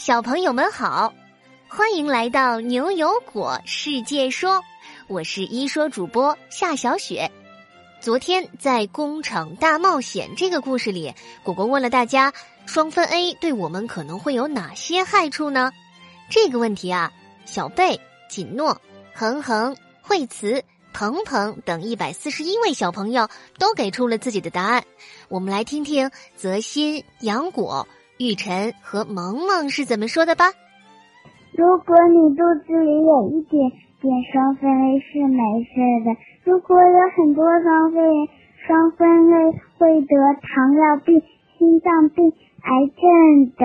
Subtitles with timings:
[0.00, 1.12] 小朋友们好，
[1.68, 4.64] 欢迎来到牛油果世界说，
[5.08, 7.30] 我是一说主播夏小雪。
[8.00, 11.12] 昨天在《工厂大冒险》这个故事里，
[11.42, 12.32] 果果问了大家，
[12.64, 15.70] 双酚 A 对我们可能会有哪些害处呢？
[16.30, 17.12] 这个问题啊，
[17.44, 18.80] 小贝、锦诺、
[19.12, 20.64] 恒恒、惠慈、
[20.94, 23.28] 鹏鹏等一百四十一位小朋友
[23.58, 24.82] 都给出了自己的答案。
[25.28, 27.86] 我们来听听泽鑫、杨果。
[28.20, 30.52] 玉晨和萌萌是怎么说的吧？
[31.56, 36.12] 如果你肚子里有一点点双酚 A 是没事的，
[36.44, 38.28] 如果有很多双酚
[38.68, 41.22] 双酚 A 会得糖尿病、
[41.56, 42.28] 心脏病、
[42.60, 43.64] 癌症等。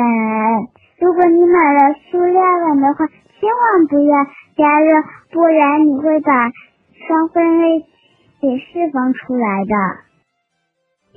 [1.04, 4.24] 如果你买了塑料碗的话，千万不要
[4.56, 5.04] 加热，
[5.34, 6.32] 不然你会把
[7.06, 7.84] 双酚 A
[8.40, 9.76] 给释放出来的，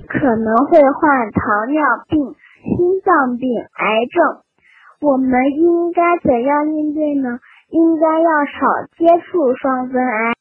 [0.09, 2.35] 可能会患糖尿病。
[2.63, 4.43] 心脏病、癌症，
[5.01, 7.39] 我们应该怎样应对呢？
[7.69, 10.33] 应该要少接触双酚 A。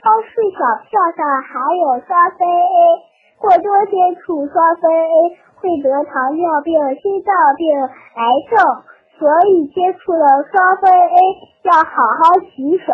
[0.00, 2.74] 超市小票上还有双酚 A，
[3.38, 8.58] 过多接触双酚 A 会得糖尿病、心脏病、癌症，
[9.18, 11.16] 所以接触了双酚 A
[11.64, 12.92] 要好好洗手。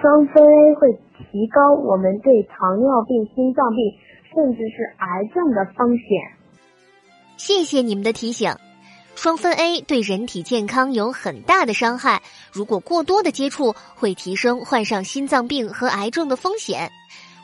[0.00, 3.78] 双酚 A 会提高我们对糖尿病、心脏病。
[4.34, 6.06] 甚至是癌症的风险。
[7.36, 8.54] 谢谢你们的提醒。
[9.14, 16.90] 双酚 A 对人体健康有很大的伤害，如果过多的接触，会提升患上心脏病和癌症的风险。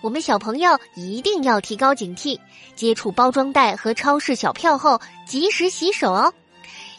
[0.00, 2.38] 我们小朋友一定要提高警惕，
[2.74, 6.32] 接触包装袋和超市小票后及时洗手哦。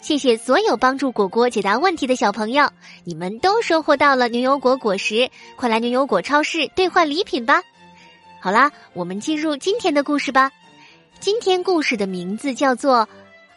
[0.02, 2.70] 谢谢所有帮助果果解答问题的小朋友，
[3.04, 7.64] 你们都收获到了牛油果果实，快来牛油果超市兑换礼品吧。
[8.42, 10.50] 好啦，我们进入今天的故事吧。
[11.20, 13.00] 今天故事的名字叫做《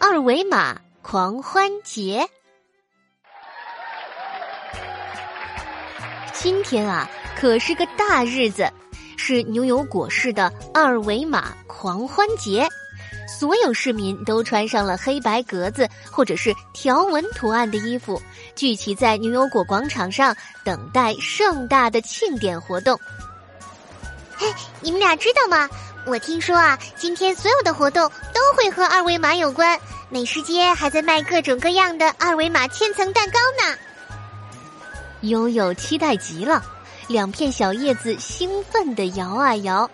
[0.01, 2.21] 二维码狂欢节》。
[6.33, 8.69] 今天啊，可是个大日子，
[9.17, 12.67] 是牛油果市的二维码狂欢节。
[13.29, 18.21] 所有市民都穿上了黑白格子或者是条纹图案的衣服，
[18.57, 22.99] 聚集在牛油果广场上，等待盛大的庆典活动。
[24.81, 25.69] 你们俩知道吗？
[26.07, 29.79] 我听说啊，今天所有的活动都会和二维码有关。
[30.09, 33.79] 美食街还在卖各种各样的二维码千层蛋糕呢。
[35.23, 36.63] 悠悠期待极了，
[37.07, 39.89] 两片小叶子兴奋地摇啊摇。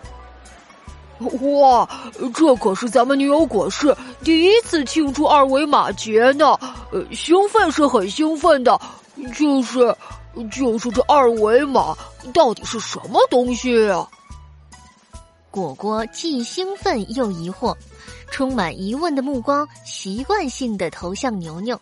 [1.18, 1.88] 哇，
[2.34, 3.94] 这可是咱们牛油果市
[4.24, 6.58] 第一次庆祝二维码节呢！
[6.90, 8.80] 呃，兴奋是很兴奋的，
[9.36, 9.94] 就是，
[10.50, 11.94] 就是这二维码
[12.32, 14.08] 到底是什么东西啊？
[15.58, 17.74] 果果既兴奋又疑惑，
[18.30, 21.80] 充满疑问的目光习惯性的投向牛牛。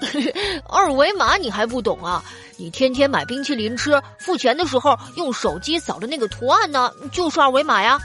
[0.66, 2.24] 二维码你还不懂啊？
[2.56, 7.98] 你天天买冰淇淋吃，付钱的时候用手机扫的那个图案呢，就是二维码呀。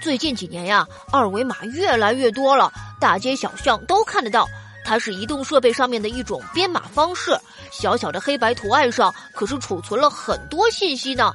[0.00, 4.46] 最近几年呀，二维码越来越多了，大街小巷都看得到。
[4.84, 7.36] 它是移动设备上面的一种编码方式，
[7.72, 11.32] 小小的黑白图案上可是储存了很多信息呢。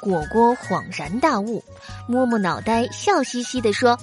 [0.00, 1.62] 果果恍然大悟，
[2.08, 3.98] 摸摸脑袋，笑嘻嘻地说：“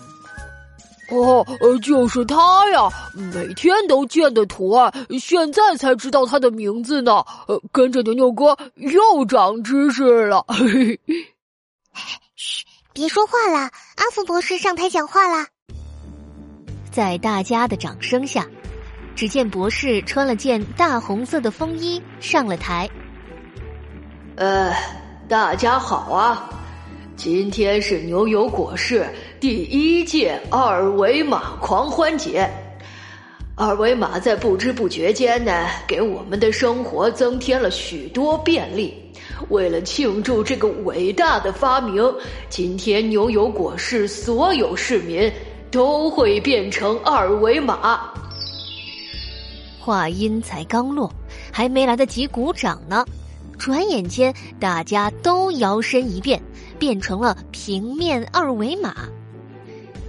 [1.09, 1.45] 哦，
[1.81, 2.89] 就是他呀！
[3.13, 7.23] 每天都见的图案，现在才知道他的名字呢。
[7.47, 10.45] 呃，跟着牛牛哥又长知识了。
[12.35, 15.47] ”嘘，别说话啦，阿福博士上台讲话啦。
[16.91, 18.45] 在大家的掌声下，
[19.15, 22.89] 只见博士穿了件大红色的风衣上了台。
[24.35, 24.73] 呃。
[25.27, 26.47] 大家好啊！
[27.15, 29.03] 今天是牛油果市
[29.39, 32.47] 第一届二维码狂欢节。
[33.55, 38.93] 二维码在不知不觉间呢，给我们的生活增添了许多便利。
[39.49, 42.03] 为了庆祝这个伟大的发明，
[42.47, 45.31] 今天牛油果市所有市民
[45.71, 48.13] 都会变成二维码。
[49.79, 51.11] 话音才刚落，
[51.51, 53.03] 还没来得及鼓掌呢。
[53.57, 56.41] 转眼间，大家都摇身一变，
[56.77, 58.95] 变成了平面二维码。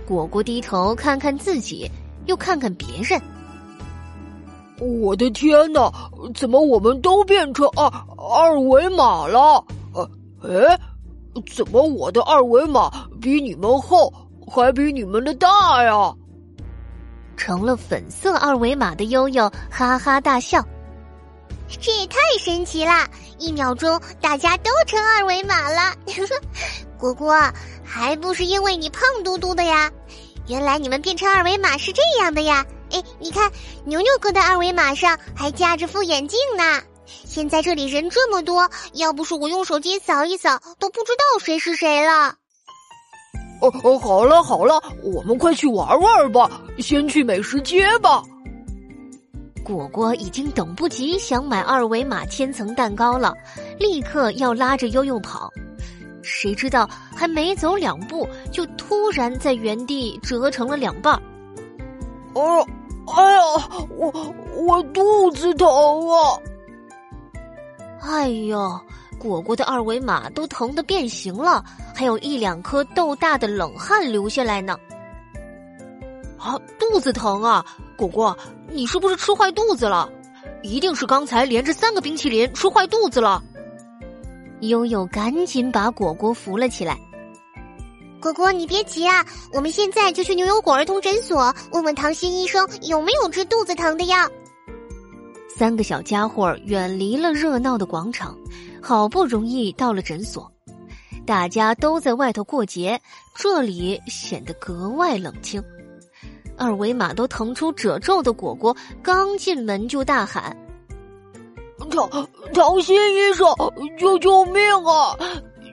[0.06, 1.90] 果果低头看看自己，
[2.26, 3.20] 又看看别人。
[4.78, 5.90] 我的天哪！
[6.34, 9.64] 怎么我们都变成二二维码了？
[9.94, 10.10] 呃，
[10.42, 10.78] 哎，
[11.54, 12.90] 怎么我的二维码
[13.20, 14.12] 比你们厚，
[14.46, 16.14] 还比你们的大呀？
[17.38, 20.62] 成了粉色二维码的悠悠哈哈大笑。
[21.80, 23.06] 这也太神奇了！
[23.38, 25.94] 一秒钟，大家都成二维码了。
[26.98, 27.34] 果果，
[27.84, 29.90] 还不是因为你胖嘟嘟的呀？
[30.48, 32.64] 原来你们变成二维码是这样的呀！
[32.92, 33.50] 哎，你看
[33.84, 36.80] 牛牛哥的二维码上还架着副眼镜呢。
[37.04, 42.36] 现在这里人这么多，要不是我用手机扫一扫，都不知道谁是谁了。
[43.60, 46.48] 哦哦，好了好了，我们快去玩玩吧，
[46.78, 48.22] 先去美食街吧。
[49.66, 53.34] 果果已经等不及想买二维码千层蛋糕了，
[53.80, 55.52] 立刻要拉着悠悠跑。
[56.22, 61.20] 谁知道还没走两步，就突然在原地折成了两半儿。
[62.34, 62.64] 哦，
[63.08, 63.40] 哎呀，
[63.96, 66.38] 我我肚子疼啊！
[68.02, 68.80] 哎呦，
[69.18, 74.78] 果果的二维码都疼得变形了，还有一两颗豆大的冷汗流下来呢。
[76.38, 77.64] 啊，肚子疼啊！
[77.96, 78.36] 果果，
[78.70, 80.08] 你是不是吃坏肚子了？
[80.62, 83.42] 一定是刚才连着三个冰淇淋吃坏肚子了。
[84.60, 86.98] 悠悠赶紧把果果扶了起来。
[88.20, 94.16] 果果，你别急啊，我们现在就去牛油果儿童诊所问问唐心医生有没有治肚子疼的药。
[95.54, 98.36] 三个小家伙远离了热闹的广场，
[98.82, 100.50] 好不容易到了诊所，
[101.24, 103.00] 大家都在外头过节，
[103.34, 105.62] 这里显得格外冷清。
[106.56, 110.56] 二维码都腾出褶皱的果果刚进门就大喊
[111.90, 112.08] ：“唐
[112.52, 113.46] 唐心医生，
[113.98, 115.16] 救救命啊！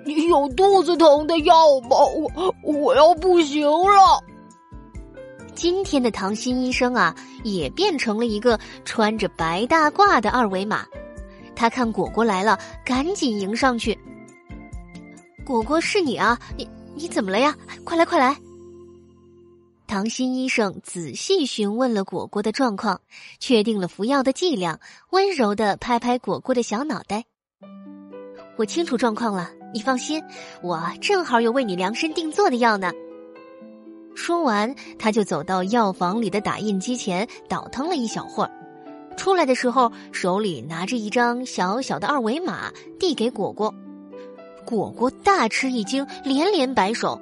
[0.06, 1.98] 你有肚子疼的药吗？
[2.36, 4.22] 我我要不行了。”
[5.56, 10.86] 今天的唐心医生啊，也变成了一个穿着白大褂的二维码。
[11.56, 13.98] 他看果果来了，赶紧迎上去
[15.46, 16.38] ：“果果是你啊？
[16.58, 17.56] 你你怎么了呀？
[17.84, 18.36] 快来快来！”
[19.86, 23.00] 唐心医生仔细询问了果果的状况，
[23.40, 24.80] 确定了服药的剂量，
[25.12, 27.26] 温柔的拍拍果果的小脑袋
[28.58, 30.24] ：“我清楚状况了，你放心，
[30.64, 32.92] 我正好有为你量身定做的药呢。”
[34.16, 38.52] 说完，他就走到药房里的打印机前，倒腾了一小会儿，
[39.16, 43.74] 出来的时候手里拿着一张小小的二维码，递给果果。
[44.66, 47.20] 果果大吃一惊，连连摆手。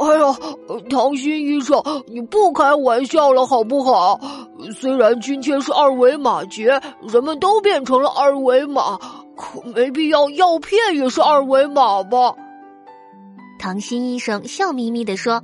[0.00, 0.36] 哎呀，
[0.90, 4.20] 唐心医生，你不开玩笑了好不好？
[4.72, 8.98] 虽然今天是二维码节，人们都变成了二维码，
[9.36, 12.34] 可没必要药片也是二维码吧？
[13.58, 15.42] 唐心医生笑眯眯的说：“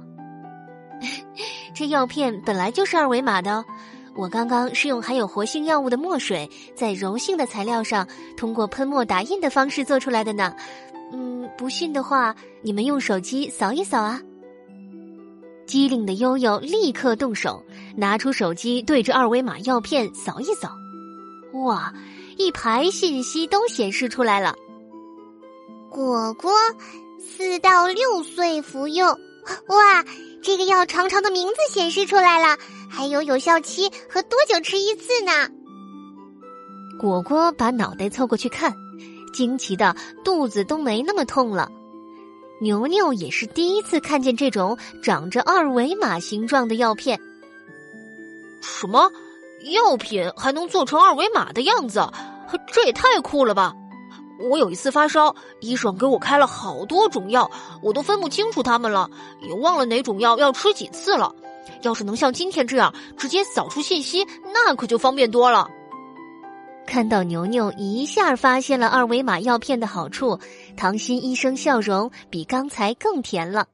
[1.75, 3.64] 这药片本来就是二维码的，
[4.17, 8.06] 我刚刚是用含有活性药物的墨水，在柔性的材料上
[8.37, 10.55] 通过喷墨打印的方式做出来的呢。
[11.12, 14.20] 嗯，不信的话，你们用手机扫一扫啊。”
[15.70, 17.64] 机灵的悠悠立刻动手，
[17.96, 20.72] 拿出手机对着二维码药片扫一扫，
[21.64, 21.94] 哇，
[22.37, 24.52] 一排信息都显示出来了。
[25.88, 26.50] 果果，
[27.20, 29.06] 四到六岁服用。
[29.69, 30.05] 哇，
[30.43, 32.58] 这个药长长的名字显示出来了，
[32.90, 35.31] 还有有效期和多久吃一次呢？
[36.99, 38.75] 果果把脑袋凑过去看，
[39.32, 39.94] 惊奇的
[40.25, 41.70] 肚子都没那么痛了。
[42.61, 47.19] 牛牛也是第一次看见这种长着二维码形状的药片。
[48.61, 49.11] 什么
[49.73, 52.07] 药品还能做成二维码的样子？
[52.73, 53.75] 这也太酷了吧！
[54.51, 57.51] 我有一次发烧，医生给我开了好多种药，
[57.83, 59.09] 我都分不清楚他们了，
[59.41, 61.35] 也忘了哪种药要吃几次了。
[61.82, 65.69] 要是能像今天这样直接扫出信息，那可就方便多了。
[66.91, 70.41] 看到牛牛一下发现了二维码药片的好处，
[70.77, 73.69] 唐心医生笑容比刚才更甜了。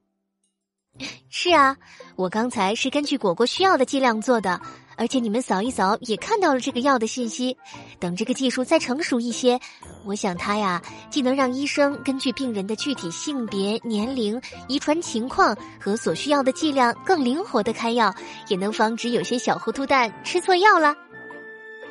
[1.31, 1.79] 是啊，
[2.15, 4.61] 我刚才是根据果果需要的剂量做的，
[4.99, 7.57] 而且你们扫一扫也看到了这个药的信息。
[7.99, 9.59] 等这个技术再成熟一些，
[10.05, 18.15] 我想它呀，既能让医生根据病人的具体性别、年龄、遗传情况和所需要的剂量更灵活的开药，
[18.49, 20.95] 也能防止有些小糊涂蛋吃错药了。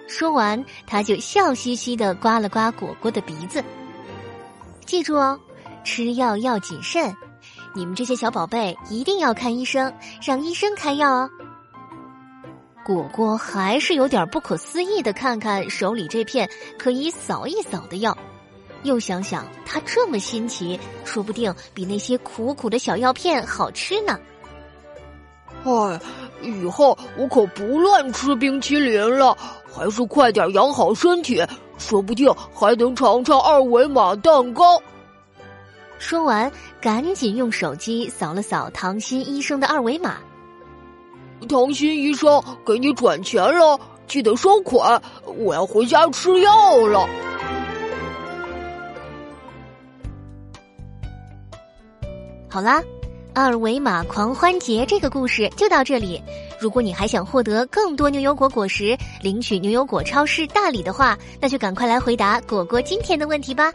[0.08, 3.64] 说完，他就笑嘻嘻的刮了刮果果的鼻子。
[4.86, 5.40] 记住哦，
[5.84, 7.16] 吃药要谨慎，
[7.74, 11.30] 你们这些小宝贝一定要看医生，让医生开药哦。
[12.86, 16.48] 果果还是有点不可思议的，看看手里这片
[16.78, 18.16] 可以扫一扫的药，
[18.84, 24.20] 又想想他这么新奇，说不定比那些苦苦的小药片好吃呢。
[25.66, 26.00] 哎，
[26.42, 29.36] 以后我可不乱吃冰淇淋了。
[29.74, 31.46] 还是快点养好身体，
[31.78, 34.82] 说不定还能尝尝二维码蛋糕。
[35.98, 40.16] 说完，赶紧用手机扫了扫唐心医生的二维码。
[41.50, 45.02] 唐心医生，给你转钱了，记得收款。
[45.38, 47.06] 我要回家吃药了。
[52.50, 52.82] 好啦，
[53.36, 56.22] 二维码狂欢节这个故事就到这里。
[56.58, 63.74] 如果你还想获得更多牛油果果实，领取牛油果超市大礼的话，那就赶快来回答果果今天的问题吧。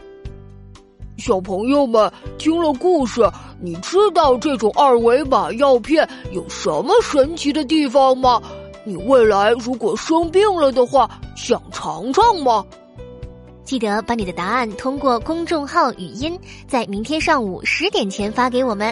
[1.19, 3.21] 小朋友们听了故事，
[3.61, 8.41] 你知道这种二维码药片有什么神奇的地方吗？
[8.83, 12.65] 你未来如果生病了的话，想尝尝吗？
[13.63, 16.37] 记得把你的答案通过公众号语音，
[16.67, 18.91] 在明天上午十点前发给我们。